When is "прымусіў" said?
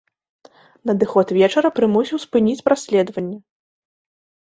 1.77-2.17